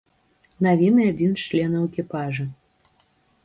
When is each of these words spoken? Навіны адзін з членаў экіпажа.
Навіны 0.67 1.01
адзін 1.11 1.31
з 1.43 1.47
членаў 1.51 1.87
экіпажа. 1.91 2.51